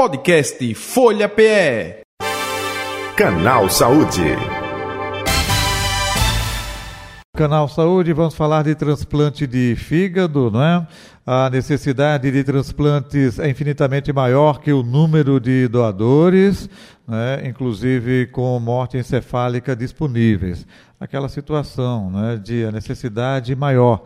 [0.00, 2.00] Podcast Folha PE.
[3.14, 4.24] Canal Saúde.
[7.36, 10.86] Canal Saúde, vamos falar de transplante de fígado, não é?
[11.26, 16.70] A necessidade de transplantes é infinitamente maior que o número de doadores,
[17.06, 17.46] né?
[17.46, 20.66] inclusive com morte encefálica disponíveis.
[20.98, 22.40] Aquela situação né?
[22.42, 24.04] de a necessidade maior.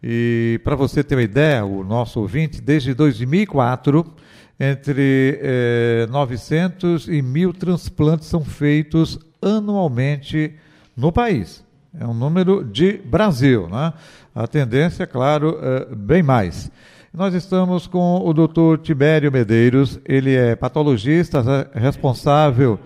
[0.00, 4.14] E para você ter uma ideia, o nosso ouvinte, desde 2004,
[4.58, 10.54] entre eh, 900 e 1.000 transplantes são feitos anualmente
[10.96, 11.64] no país.
[11.98, 13.92] É um número de Brasil, né?
[14.34, 16.70] A tendência, claro, é bem mais.
[17.12, 22.76] Nós estamos com o doutor Tibério Medeiros, ele é patologista responsável,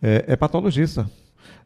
[0.00, 1.06] é, é patologista,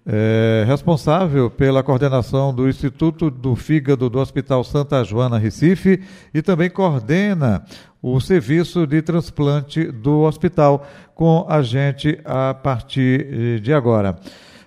[0.06, 6.02] é responsável pela coordenação do Instituto do Fígado do Hospital Santa Joana, Recife,
[6.34, 7.65] e também coordena
[8.02, 10.84] o serviço de transplante do hospital
[11.15, 14.17] com a gente a partir de agora.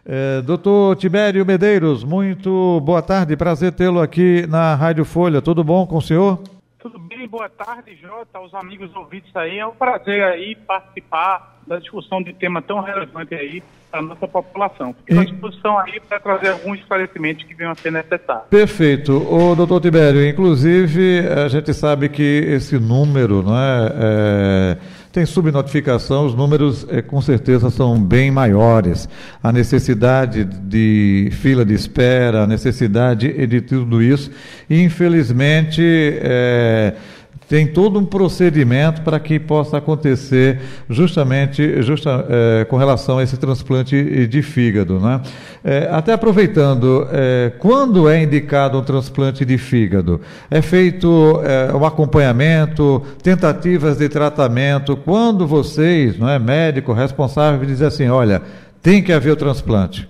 [0.05, 5.41] É, doutor Tibério Medeiros, muito boa tarde, prazer tê-lo aqui na Rádio Folha.
[5.41, 6.39] Tudo bom com o senhor?
[6.79, 9.57] Tudo bem, boa tarde, Jota, aos amigos ouvintes aí.
[9.57, 13.63] É um prazer aí participar da discussão de tema tão relevante aí
[13.97, 14.95] a nossa população.
[15.05, 18.45] Fico à disposição aí para trazer alguns esclarecimentos que venham a ser necessários.
[18.49, 19.13] Perfeito.
[19.13, 24.77] O doutor Tibério, inclusive, a gente sabe que esse número, não é, é
[25.15, 29.07] tem subnotificação, os números é, com certeza são bem maiores.
[29.41, 34.29] A necessidade de fila de espera, a necessidade de tudo isso.
[34.69, 35.81] E, infelizmente,
[36.21, 36.95] é,
[37.47, 43.37] tem todo um procedimento para que possa acontecer justamente justa, é, com relação a esse
[43.37, 44.99] transplante de fígado.
[44.99, 45.21] Né?
[45.63, 50.21] É, até aproveitando, é, quando é indicado um transplante de fígado?
[50.49, 51.41] É feito
[51.73, 58.41] um acompanhamento, tentativas de tratamento, quando vocês, não é, médico responsável, dizem assim, olha,
[58.81, 60.07] tem que haver o transplante?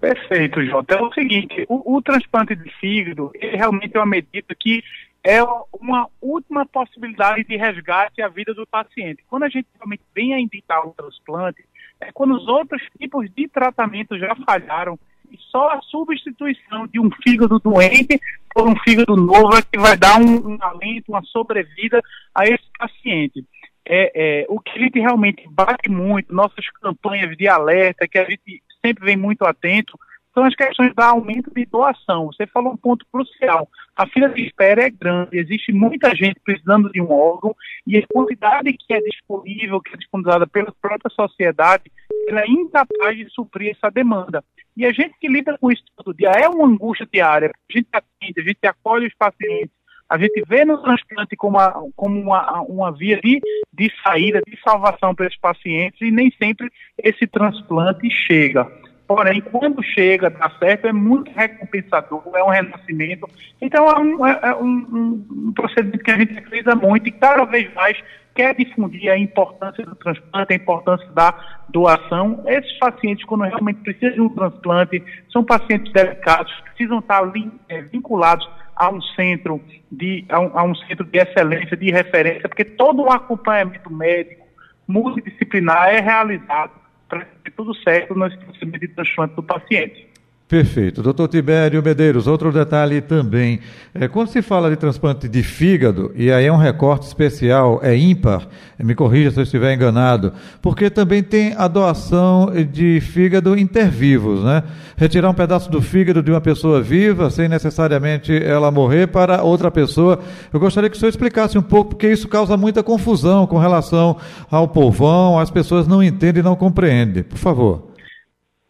[0.00, 0.94] Perfeito, Jota.
[0.94, 4.82] É o seguinte, o, o transplante de fígado, ele realmente é uma medida que
[5.26, 5.42] é
[5.72, 9.24] uma última possibilidade de resgate à vida do paciente.
[9.28, 11.64] Quando a gente realmente vem a indicar o transplante,
[12.00, 14.96] é quando os outros tipos de tratamento já falharam
[15.32, 18.20] e só a substituição de um fígado doente
[18.54, 22.00] por um fígado novo é que vai dar um, um alento, uma sobrevida
[22.32, 23.44] a esse paciente.
[23.84, 28.24] É, é, o que a gente realmente bate muito, nossas campanhas de alerta, que a
[28.24, 29.98] gente sempre vem muito atento,
[30.36, 32.26] são as questões do aumento de doação.
[32.26, 33.66] Você falou um ponto crucial.
[33.96, 38.06] A fila de espera é grande, existe muita gente precisando de um órgão e a
[38.06, 41.84] quantidade que é disponível, que é disponibilizada pela própria sociedade,
[42.28, 44.44] ela é incapaz de suprir essa demanda.
[44.76, 47.50] E a gente que lida com isso todo dia é uma angústia diária.
[47.50, 49.70] A gente atende, a gente acolhe os pacientes,
[50.06, 53.40] a gente vê no transplante como, uma, como uma, uma via de,
[53.72, 56.70] de saída, de salvação para esses pacientes e nem sempre
[57.02, 58.70] esse transplante chega.
[59.06, 63.28] Porém, quando chega, dá certo, é muito recompensador, é um renascimento.
[63.60, 67.44] Então, é um, é, é um, um, procedimento que a gente acredita muito e cada
[67.44, 67.96] vez mais
[68.34, 71.32] quer difundir a importância do transplante, a importância da
[71.68, 72.42] doação.
[72.46, 75.02] Esses pacientes, quando realmente precisam de um transplante,
[75.32, 77.22] são pacientes delicados, precisam estar
[77.68, 82.48] é, vinculados a um centro de a um, a um centro de excelência, de referência,
[82.48, 84.46] porque todo o acompanhamento médico
[84.86, 90.08] multidisciplinar é realizado para ter tudo certo nesse procedimento de transplante do paciente.
[90.48, 91.02] Perfeito.
[91.02, 93.58] Doutor Tibério Medeiros, outro detalhe também.
[93.92, 97.96] É, quando se fala de transplante de fígado, e aí é um recorte especial, é
[97.96, 98.46] ímpar,
[98.78, 104.62] me corrija se eu estiver enganado, porque também tem a doação de fígado intervivos, né?
[104.96, 109.68] Retirar um pedaço do fígado de uma pessoa viva, sem necessariamente ela morrer, para outra
[109.68, 110.20] pessoa.
[110.52, 114.16] Eu gostaria que o senhor explicasse um pouco, porque isso causa muita confusão com relação
[114.48, 117.24] ao povão, as pessoas não entendem e não compreendem.
[117.24, 117.85] Por favor.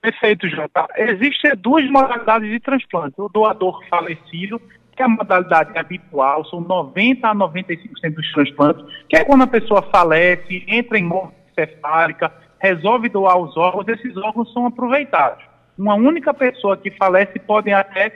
[0.06, 0.86] Perfeito, Jota.
[0.96, 3.16] Existem duas modalidades de transplante.
[3.18, 4.62] O doador falecido,
[4.94, 9.48] que é a modalidade habitual, são 90% a 95% dos transplantes, que é quando a
[9.48, 15.42] pessoa falece, entra em morte cefálica, resolve doar os órgãos, esses órgãos são aproveitados.
[15.76, 18.12] Uma única pessoa que falece pode até,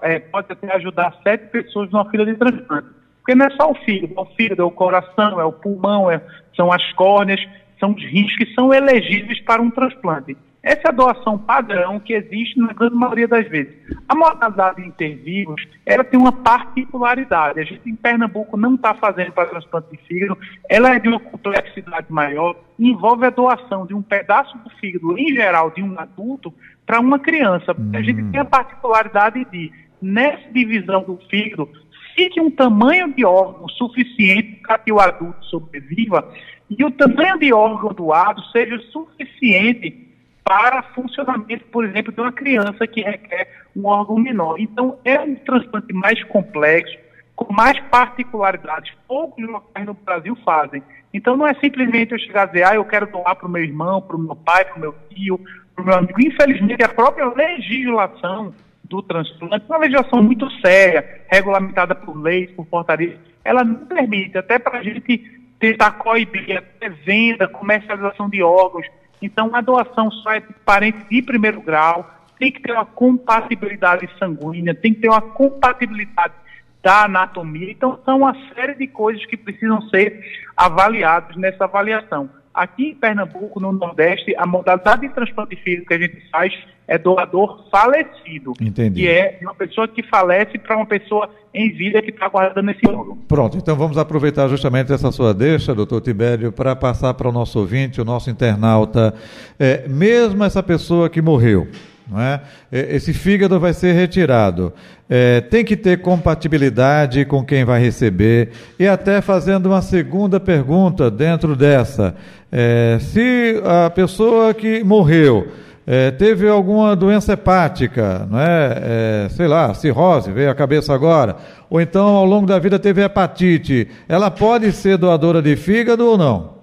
[0.00, 2.88] é, pode até ajudar sete pessoas numa fila de transplante.
[3.18, 6.10] Porque não é só o fígado, é o fígado, é o coração, é o pulmão,
[6.10, 6.22] é,
[6.56, 7.46] são as córneas,
[7.78, 10.34] são os rins que são elegíveis para um transplante.
[10.64, 13.74] Essa é a doação padrão que existe na grande maioria das vezes.
[14.08, 17.60] A modalidade de intervivos, ela tem uma particularidade.
[17.60, 20.38] A gente em Pernambuco não está fazendo para transplante de fígado,
[20.70, 25.34] ela é de uma complexidade maior, envolve a doação de um pedaço do fígado, em
[25.34, 26.52] geral, de um adulto,
[26.86, 27.76] para uma criança.
[27.78, 27.92] Hum.
[27.94, 29.70] A gente tem a particularidade de,
[30.00, 31.68] nessa divisão do fígado,
[32.16, 36.32] fique um tamanho de órgão suficiente para que o adulto sobreviva
[36.70, 40.13] e o tamanho de órgão doado seja suficiente
[40.44, 44.60] para funcionamento, por exemplo, de uma criança que requer um órgão menor.
[44.60, 46.96] Então, é um transplante mais complexo,
[47.34, 48.92] com mais particularidades.
[49.08, 50.82] Poucos locais no Brasil fazem.
[51.12, 53.62] Então, não é simplesmente eu chegar a dizer, ah, eu quero doar para o meu
[53.62, 55.40] irmão, para o meu pai, para o meu tio,
[55.74, 56.20] para o meu amigo.
[56.20, 58.54] Infelizmente, a própria legislação
[58.84, 64.58] do transplante, uma legislação muito séria, regulamentada por leis, por portarias, ela não permite, até
[64.58, 68.86] para a gente tentar coibir até venda, comercialização de órgãos.
[69.24, 74.08] Então, a doação só é de parente de primeiro grau, tem que ter uma compatibilidade
[74.18, 76.34] sanguínea, tem que ter uma compatibilidade
[76.82, 77.70] da anatomia.
[77.70, 80.22] Então, são uma série de coisas que precisam ser
[80.54, 82.28] avaliadas nessa avaliação.
[82.54, 86.52] Aqui em Pernambuco, no Nordeste, a modalidade de transplante físico que a gente faz
[86.86, 88.52] é doador falecido.
[88.60, 89.00] Entendi.
[89.00, 92.86] Que é uma pessoa que falece para uma pessoa em vida que está guardando esse
[92.86, 93.16] órgão.
[93.28, 97.58] Pronto, então vamos aproveitar justamente essa sua deixa, doutor Tibério, para passar para o nosso
[97.58, 99.14] ouvinte, o nosso internauta,
[99.58, 101.68] é, mesmo essa pessoa que morreu,
[102.08, 102.40] não é?
[102.70, 104.72] é esse fígado vai ser retirado.
[105.08, 108.50] É, tem que ter compatibilidade com quem vai receber.
[108.78, 112.14] E até fazendo uma segunda pergunta dentro dessa:
[112.50, 115.48] é, se a pessoa que morreu
[115.86, 119.26] é, teve alguma doença hepática, não é?
[119.26, 119.28] é?
[119.28, 121.36] sei lá, cirrose, veio à cabeça agora,
[121.68, 126.16] ou então ao longo da vida teve hepatite, ela pode ser doadora de fígado ou
[126.16, 126.54] não?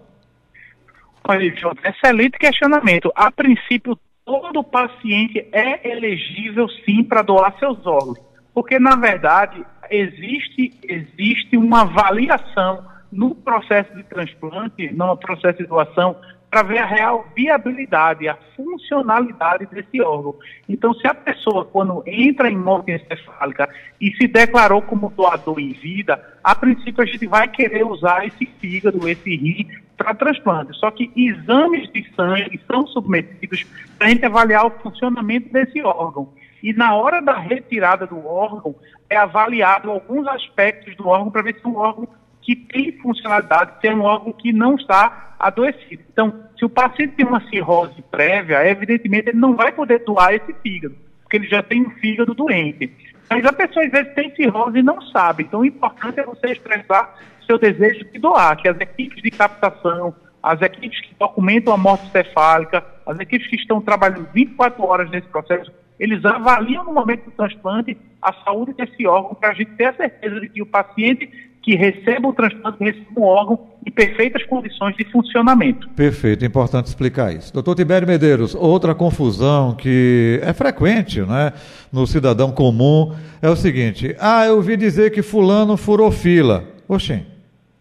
[1.23, 1.53] Olha,
[1.85, 3.11] excelente questionamento.
[3.15, 3.97] A princípio,
[4.31, 8.17] todo paciente é elegível sim para doar seus órgãos,
[8.53, 12.81] porque na verdade existe, existe uma avaliação
[13.11, 16.15] no processo de transplante, no processo de doação,
[16.49, 20.35] para ver a real viabilidade, a funcionalidade desse órgão.
[20.67, 23.69] Então, se a pessoa, quando entra em morte encefálica
[23.99, 28.45] e se declarou como doador em vida, a princípio a gente vai querer usar esse
[28.59, 29.67] fígado, esse rim,
[30.03, 30.73] para transplante.
[30.77, 33.63] Só que exames de sangue são submetidos
[33.97, 36.29] para a gente avaliar o funcionamento desse órgão.
[36.63, 38.75] E na hora da retirada do órgão,
[39.09, 42.07] é avaliado alguns aspectos do órgão para ver se o órgão
[42.41, 46.03] que tem funcionalidade, se é um órgão que não está adoecido.
[46.11, 50.53] Então, se o paciente tem uma cirrose prévia, evidentemente ele não vai poder doar esse
[50.61, 52.91] fígado, porque ele já tem um fígado doente.
[53.31, 55.43] Mas a pessoa às vezes tem cirrose e não sabe.
[55.43, 57.17] Então, o importante é você expressar
[57.47, 60.13] seu desejo de doar, que as equipes de captação,
[60.43, 65.27] as equipes que documentam a morte cefálica, as equipes que estão trabalhando 24 horas nesse
[65.27, 69.85] processo, eles avaliam no momento do transplante a saúde desse órgão para a gente ter
[69.85, 74.43] a certeza de que o paciente que receba o transplante, receba um órgão em perfeitas
[74.45, 75.87] condições de funcionamento.
[75.89, 77.53] Perfeito, importante explicar isso.
[77.53, 81.53] Doutor Tibério Medeiros, outra confusão que é frequente né,
[81.91, 86.63] no cidadão comum é o seguinte: ah, eu ouvi dizer que fulano furou fila.
[86.87, 87.21] Oxê,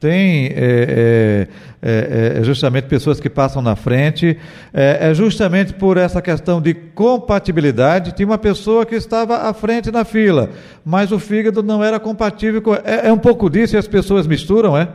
[0.01, 1.49] tem é, é,
[1.83, 4.39] é, é, justamente pessoas que passam na frente,
[4.73, 8.13] é, é, justamente por essa questão de compatibilidade.
[8.13, 10.49] Tinha uma pessoa que estava à frente na fila,
[10.83, 12.75] mas o fígado não era compatível com.
[12.75, 14.89] É, é um pouco disso e as pessoas misturam, é?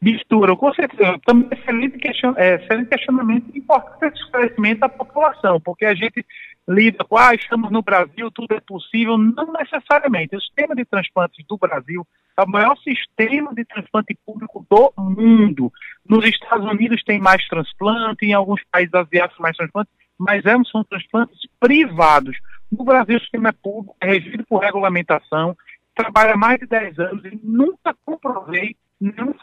[0.00, 1.18] Misturam, com certeza.
[1.26, 6.24] Também excelente, question, é, excelente questionamento e importante esclarecimento da população, porque a gente
[6.68, 9.18] lida com, ah, estamos no Brasil, tudo é possível.
[9.18, 10.36] Não necessariamente.
[10.36, 12.06] O sistema de transplantes do Brasil
[12.36, 15.72] é o maior sistema de transplante público do mundo.
[16.08, 21.40] Nos Estados Unidos tem mais transplante, em alguns países asiáticos mais transplante, mas são transplantes
[21.58, 22.36] privados.
[22.70, 25.56] No Brasil, o sistema é público, é regido por regulamentação,
[25.94, 29.34] trabalha há mais de 10 anos e nunca comprovei nenhum,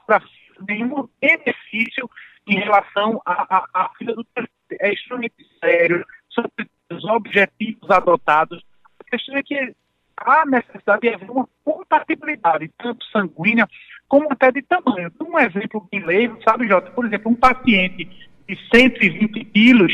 [0.68, 2.10] nenhum benefício
[2.48, 4.56] em relação à fila do transplante.
[4.80, 6.46] É extremamente sério, são
[6.92, 8.64] os objetivos adotados.
[9.00, 9.76] A questão é que
[10.18, 13.68] há necessidade de haver uma compatibilidade, tanto sanguínea
[14.08, 15.12] como até de tamanho.
[15.22, 16.92] Um exemplo bem leigo, sabe, Jota?
[16.92, 18.06] Por exemplo, um paciente
[18.48, 19.92] de 120 quilos,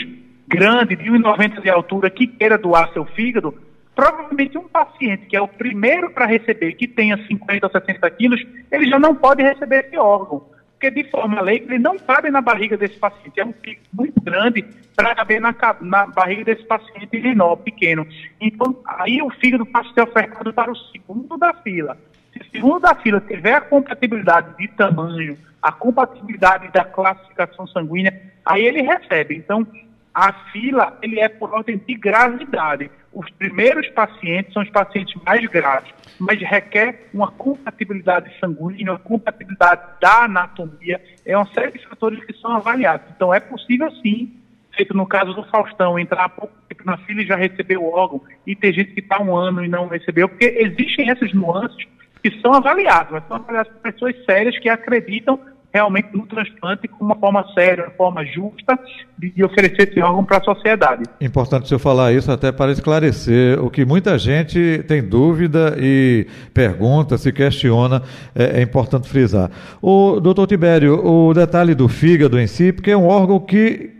[0.47, 3.57] grande, de 1,90 de altura, que queira doar seu fígado,
[3.95, 8.41] provavelmente um paciente que é o primeiro para receber, que tenha 50 ou 60 quilos,
[8.71, 10.50] ele já não pode receber esse órgão
[10.81, 13.39] porque de forma leiga ele não cabe na barriga desse paciente.
[13.39, 18.07] É um pico muito grande para caber na, na, barriga desse paciente menor, pequeno.
[18.39, 21.95] Então, aí o fígado passa a ser ofertado para o segundo da fila.
[22.33, 28.19] Se o segundo da fila tiver a compatibilidade de tamanho, a compatibilidade da classificação sanguínea,
[28.43, 29.35] aí ele recebe.
[29.35, 29.67] Então,
[30.15, 35.45] a fila ele é por ordem de gravidade os primeiros pacientes são os pacientes mais
[35.47, 42.23] graves, mas requer uma compatibilidade sanguínea, uma compatibilidade da anatomia, é uma série de fatores
[42.23, 43.07] que são avaliados.
[43.15, 44.33] Então é possível sim,
[44.75, 47.91] feito no caso do Faustão, entrar há pouco tempo na fila e já receber o
[47.91, 51.85] órgão, e ter gente que está um ano e não recebeu, porque existem essas nuances
[52.23, 55.39] que são avaliados, mas são avaliados por pessoas sérias que acreditam
[55.73, 58.77] realmente no transplante como uma forma séria, uma forma justa
[59.17, 61.03] de, de oferecer esse órgão para a sociedade.
[61.19, 66.27] Importante o senhor falar isso até para esclarecer o que muita gente tem dúvida e
[66.53, 68.03] pergunta, se questiona,
[68.35, 69.49] é, é importante frisar.
[69.81, 73.91] O doutor Tibério, o detalhe do fígado em si, porque é um órgão que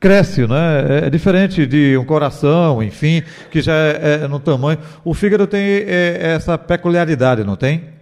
[0.00, 1.02] cresce, né?
[1.02, 4.78] É, é diferente de um coração, enfim, que já é, é no tamanho.
[5.04, 7.97] O fígado tem é, essa peculiaridade, não tem?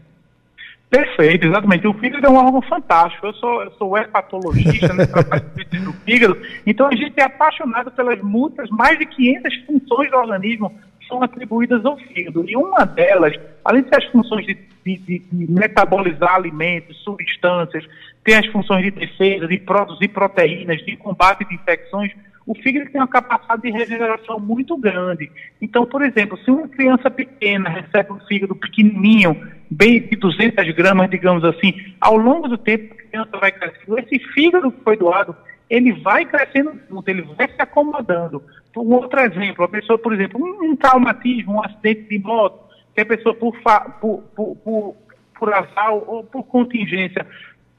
[0.88, 1.86] Perfeito, exatamente.
[1.86, 3.26] O fígado é um órgão fantástico.
[3.26, 5.04] Eu sou, eu sou hepatologista, né,
[5.84, 10.72] do fígado, então a gente é apaixonado pelas muitas, mais de 500 funções do organismo
[11.08, 12.44] são atribuídas ao fígado.
[12.48, 17.84] E uma delas, além de ter as funções de, de, de metabolizar alimentos, substâncias,
[18.26, 22.10] tem as funções de defesa, de produzir proteínas, de combate de infecções,
[22.44, 25.30] o fígado tem uma capacidade de regeneração muito grande.
[25.62, 29.40] Então, por exemplo, se uma criança pequena recebe um fígado pequenininho,
[29.70, 34.18] bem de 200 gramas, digamos assim, ao longo do tempo a criança vai crescendo, esse
[34.32, 35.34] fígado que foi doado,
[35.70, 38.42] ele vai crescendo junto, ele vai se acomodando.
[38.76, 42.58] Um outro exemplo, a pessoa, por exemplo, um, um traumatismo, um acidente de moto,
[42.92, 43.56] que a pessoa, por,
[44.00, 44.96] por, por, por,
[45.38, 47.26] por azar ou por contingência,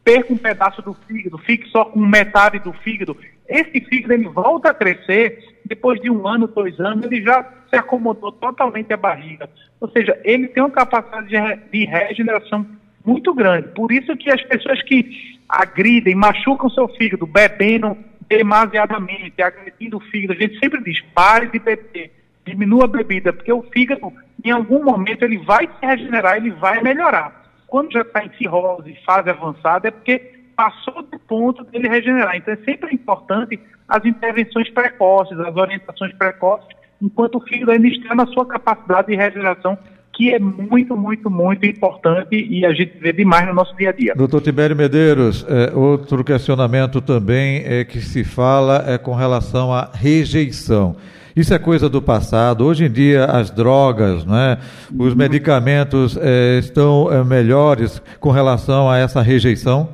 [0.08, 4.70] perca um pedaço do fígado, fique só com metade do fígado, esse fígado ele volta
[4.70, 9.50] a crescer, depois de um ano, dois anos, ele já se acomodou totalmente à barriga.
[9.82, 11.28] Ou seja, ele tem uma capacidade
[11.70, 12.66] de, regeneração
[13.06, 13.68] muito grande.
[13.76, 17.98] Por isso que as pessoas que agridem, machucam seu fígado, bebendo
[18.30, 22.14] demasiadamente, agredindo o fígado, a gente sempre diz, pare de beber,
[22.46, 26.82] diminua a bebida, porque o fígado, em algum momento, ele vai se regenerar, ele vai
[26.82, 27.47] melhorar.
[27.68, 32.36] Quando já está em cirrose, fase avançada, é porque passou do ponto dele regenerar.
[32.36, 36.68] Então é sempre importante as intervenções precoces, as orientações precoces,
[37.02, 39.78] enquanto o fígado ainda está na sua capacidade de regeneração,
[40.18, 43.92] que é muito, muito, muito importante e a gente vê demais no nosso dia a
[43.92, 44.16] dia.
[44.16, 49.92] Doutor Tibério Medeiros, é, outro questionamento também é que se fala é com relação à
[49.94, 50.96] rejeição.
[51.36, 52.66] Isso é coisa do passado.
[52.66, 54.58] Hoje em dia, as drogas, né,
[54.98, 59.88] os medicamentos é, estão é, melhores com relação a essa rejeição?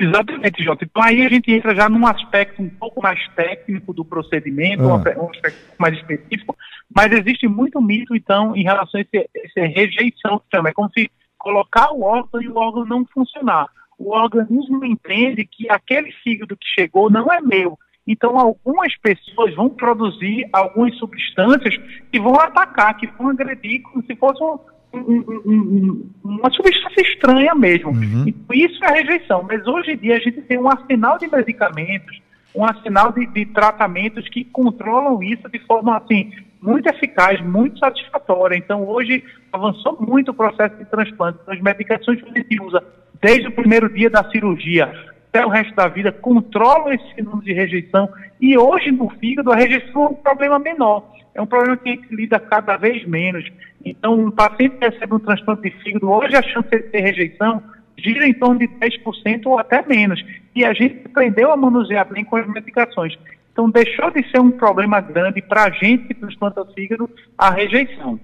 [0.00, 0.84] Exatamente, Jota.
[0.84, 4.94] Então aí a gente entra já num aspecto um pouco mais técnico do procedimento, ah.
[5.20, 6.56] um aspecto mais específico,
[6.94, 10.68] mas existe muito mito, então, em relação a essa rejeição que chama.
[10.70, 13.68] É como se colocar o órgão e o órgão não funcionar.
[13.98, 19.68] O organismo entende que aquele fígado que chegou não é meu, então, algumas pessoas vão
[19.68, 21.76] produzir algumas substâncias
[22.10, 24.58] que vão atacar, que vão agredir, como se fosse um,
[24.92, 27.90] um, um, uma substância estranha mesmo.
[27.90, 28.24] Uhum.
[28.26, 29.44] Então, isso é rejeição.
[29.44, 32.20] Mas hoje em dia a gente tem um arsenal de medicamentos,
[32.54, 36.32] um arsenal de, de tratamentos que controlam isso de forma assim
[36.62, 38.56] muito eficaz, muito satisfatória.
[38.56, 41.38] Então, hoje avançou muito o processo de transplante.
[41.42, 42.82] Então, as medicações que a gente usa
[43.20, 44.92] desde o primeiro dia da cirurgia
[45.32, 48.06] até o resto da vida, controlam esse fenômeno de rejeição.
[48.38, 51.10] E hoje, no fígado, a rejeição é um problema menor.
[51.34, 53.50] É um problema que a gente lida cada vez menos.
[53.82, 57.62] Então, um paciente que recebe um transplante de fígado, hoje a chance de ter rejeição
[57.96, 60.22] gira em torno de 10% ou até menos.
[60.54, 63.16] E a gente aprendeu a manusear bem com as medicações.
[63.52, 68.18] Então, deixou de ser um problema grande para a gente que transplanta fígado a rejeição.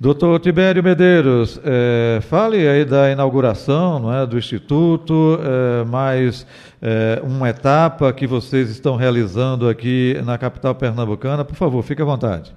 [0.00, 6.46] Doutor Tibério Medeiros, é, fale aí da inauguração não é, do Instituto, é, mais
[6.80, 11.44] é, uma etapa que vocês estão realizando aqui na capital pernambucana.
[11.44, 12.54] Por favor, fique à vontade.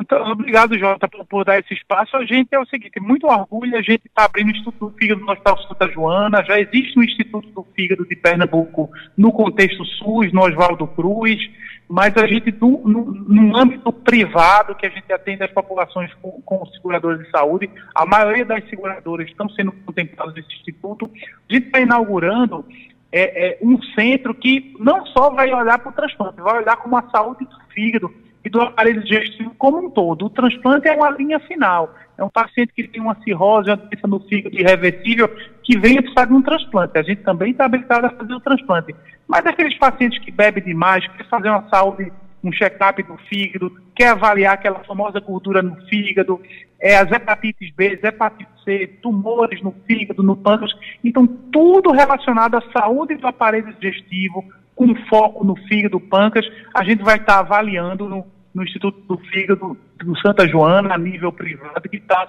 [0.00, 2.16] Então, obrigado, Jota, por, por, dar esse espaço.
[2.16, 5.20] A gente é o seguinte, muito orgulho, a gente está abrindo o Instituto do Fígado
[5.20, 10.32] no Hospital Santa Joana, já existe um Instituto do Fígado de Pernambuco no contexto SUS,
[10.32, 11.38] no Oswaldo Cruz,
[11.86, 16.40] mas a gente, no, no, no, âmbito privado, que a gente atende as populações com,
[16.42, 21.10] com seguradoras de saúde, a maioria das seguradoras estão sendo contempladas nesse instituto.
[21.48, 22.64] A gente está inaugurando
[23.12, 26.96] é, é, um centro que não só vai olhar para o transplante, vai olhar como
[26.96, 28.10] a saúde do fígado
[28.44, 30.26] e do aparelho digestivo como um todo.
[30.26, 31.94] O transplante é uma linha final.
[32.16, 35.28] É um paciente que tem uma cirrose, uma doença no fígado irreversível,
[35.62, 36.98] que vem precisar de um transplante.
[36.98, 38.94] A gente também está habilitado a fazer o transplante.
[39.26, 44.08] Mas aqueles pacientes que bebem demais, quer fazer uma saúde, um check-up do fígado, quer
[44.08, 46.40] avaliar aquela famosa gordura no fígado,
[46.80, 50.72] é, as hepatites B, as hepatites C, tumores no fígado, no pâncreas.
[51.04, 54.44] Então, tudo relacionado à saúde do aparelho digestivo,
[54.80, 59.18] com foco no fígado, pâncreas, a gente vai estar tá avaliando no, no Instituto do
[59.26, 62.26] Fígado do Santa Joana, a nível privado, que está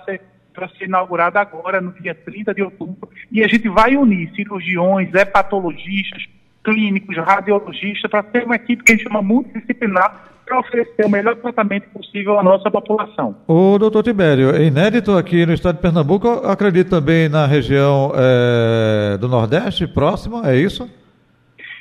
[0.54, 3.10] para ser inaugurado agora, no dia 30 de outubro.
[3.32, 6.26] E a gente vai unir cirurgiões, hepatologistas,
[6.62, 11.38] clínicos, radiologistas, para ter uma equipe que a gente chama multidisciplinar para oferecer o melhor
[11.38, 13.38] tratamento possível à nossa população.
[13.48, 19.18] O doutor Tibério, é inédito aqui no estado de Pernambuco, acredito também na região é,
[19.18, 20.90] do Nordeste, próxima, é isso?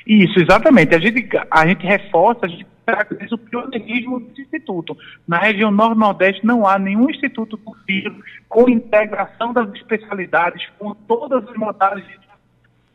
[0.05, 0.95] Isso, exatamente.
[0.95, 4.97] A gente, a gente reforça, a gente caracteriza o pioneirismo desse instituto.
[5.27, 8.15] Na região Norte-Nordeste não há nenhum instituto do filho
[8.49, 12.21] com integração das especialidades, com todas as modalidades de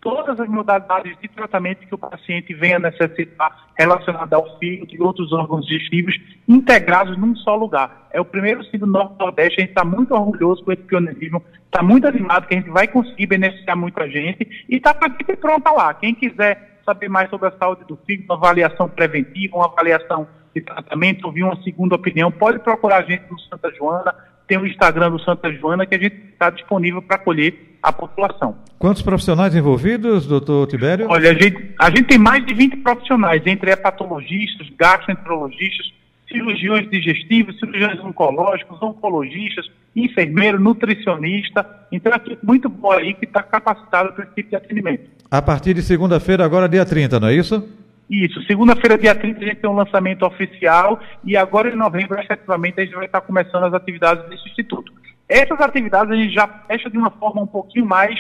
[0.07, 5.33] todas as modalidades de tratamento que o paciente venha necessitar relacionada ao fígado e outros
[5.33, 6.15] órgãos digestivos
[6.47, 8.07] integrados num só lugar.
[8.13, 12.07] É o primeiro ciclo Norte-Nordeste, a gente está muito orgulhoso com esse pioneirismo, está muito
[12.07, 15.93] animado que a gente vai conseguir beneficiar muita gente e está para pronta lá.
[15.93, 20.63] Quem quiser saber mais sobre a saúde do fígado, uma avaliação preventiva, uma avaliação de
[20.63, 24.15] tratamento, ouvir uma segunda opinião, pode procurar a gente no Santa Joana,
[24.47, 28.57] tem o Instagram do Santa Joana que a gente está disponível para acolher a população.
[28.79, 31.09] Quantos profissionais envolvidos, doutor Tibério?
[31.09, 35.93] Olha, a gente, a gente tem mais de 20 profissionais, entre hepatologistas, gastroenterologistas,
[36.29, 41.65] cirurgiões digestivos, cirurgiões oncológicos, oncologistas, enfermeiro, nutricionista.
[41.91, 45.11] Então, é muito boa aí que está capacitada para esse tipo de atendimento.
[45.31, 47.67] A partir de segunda-feira, agora dia 30, não é isso?
[48.09, 52.81] Isso, segunda-feira, dia 30, a gente tem um lançamento oficial e agora em novembro, efetivamente,
[52.81, 54.93] a gente vai estar começando as atividades desse instituto.
[55.29, 58.17] Essas atividades a gente já fecha de uma forma um pouquinho mais,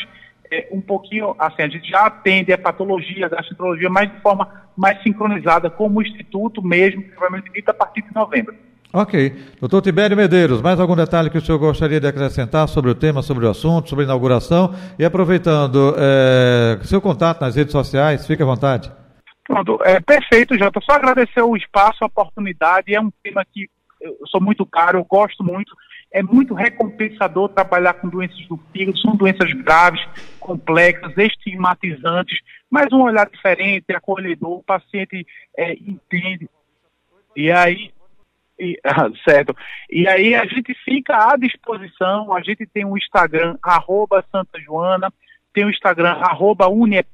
[0.50, 4.49] é, um pouquinho, assim, a gente já atende a patologia, a gastroenterologia, mas de forma
[4.76, 8.55] mais sincronizada, como o instituto mesmo, que provavelmente dito a partir de novembro.
[8.93, 9.35] Ok.
[9.61, 13.21] Doutor Tibério Medeiros, mais algum detalhe que o senhor gostaria de acrescentar sobre o tema,
[13.21, 14.75] sobre o assunto, sobre a inauguração?
[14.99, 18.91] E aproveitando, é, seu contato nas redes sociais, fique à vontade.
[19.47, 20.81] Pronto, é perfeito, Jota.
[20.83, 22.95] Só agradecer o espaço, a oportunidade.
[22.95, 23.69] É um tema que
[24.00, 25.75] eu sou muito caro, eu gosto muito.
[26.16, 30.00] É muito recompensador trabalhar com doenças do fígado, são doenças graves,
[30.40, 32.38] complexas, estigmatizantes,
[32.70, 36.49] mas um olhar diferente, acolhedor, o paciente é, entende.
[37.37, 37.92] E aí,
[38.58, 38.80] e,
[39.28, 39.54] certo.
[39.90, 45.12] E aí a gente fica à disposição, a gente tem um Instagram, arroba Santa Joana,
[45.56, 47.04] tem o Instagram, arroba que é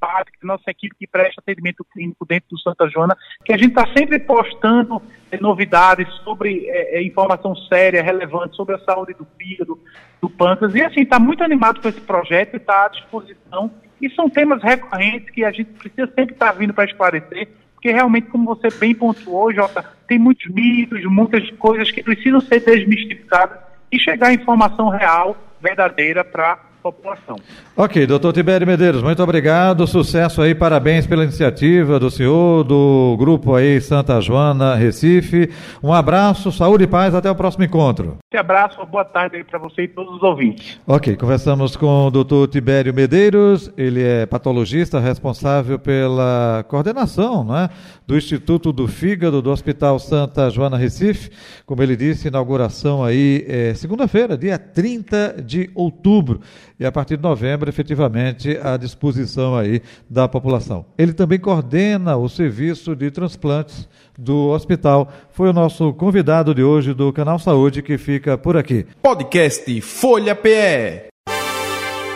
[0.43, 4.19] nossa equipe que presta atendimento clínico dentro do Santa Joana, que a gente está sempre
[4.19, 5.01] postando
[5.31, 9.79] é, novidades sobre é, informação séria, relevante sobre a saúde do fígado,
[10.21, 13.71] do pâncreas, e assim, está muito animado com esse projeto e está à disposição.
[14.01, 17.93] E são temas recorrentes que a gente precisa sempre estar tá vindo para esclarecer, porque
[17.93, 23.61] realmente, como você bem pontuou, Jota, tem muitos mitos, muitas coisas que precisam ser desmistificadas
[23.93, 27.37] e chegar a informação real, verdadeira, para população.
[27.77, 33.55] Ok, doutor Tibério Medeiros, muito obrigado, sucesso aí, parabéns pela iniciativa do senhor, do grupo
[33.55, 35.51] aí Santa Joana, Recife.
[35.83, 38.19] Um abraço, saúde e paz, até o próximo encontro.
[38.35, 40.81] Um abraço, uma boa tarde aí para você e todos os ouvintes.
[40.87, 47.71] Ok, conversamos com o doutor Tibério Medeiros, ele é patologista responsável pela coordenação né,
[48.07, 51.31] do Instituto do Fígado do Hospital Santa Joana Recife.
[51.65, 56.41] Como ele disse, inauguração aí é, segunda-feira, dia 30 de outubro
[56.79, 60.85] e a partir de novembro, efetivamente, à disposição aí da população.
[60.97, 65.11] Ele também coordena o serviço de transplantes do hospital.
[65.31, 68.87] Foi o nosso convidado de hoje do Canal Saúde que fica por aqui.
[69.03, 71.09] Podcast Folha PE.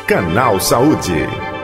[0.07, 1.56] Canal Saúde.